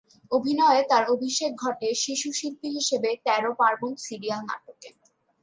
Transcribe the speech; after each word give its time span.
অভিনয়ে 0.31 0.81
তার 0.89 1.03
অভিষেক 1.15 1.51
ঘটে 1.63 1.89
শিশু 2.03 2.29
শিল্পী 2.39 2.69
হিসেবে, 2.77 3.09
তেরো 3.25 3.51
পার্বণ 3.59 3.93
সিরিয়াল 4.05 4.41
নাটকে। 4.49 4.89